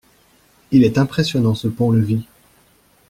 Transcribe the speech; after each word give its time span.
Il 0.71 0.83
est 0.83 0.97
impressionnant 0.97 1.53
ce 1.53 1.67
pont-levis. 1.67 2.23